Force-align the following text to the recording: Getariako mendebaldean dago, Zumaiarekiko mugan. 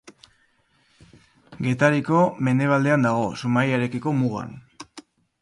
Getariako 1.67 2.23
mendebaldean 2.49 3.07
dago, 3.09 3.29
Zumaiarekiko 3.43 4.17
mugan. 4.25 4.59